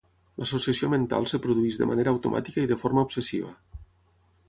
[0.43, 3.57] L'associació mental es produeix de manera automàtica i de forma obsessiva.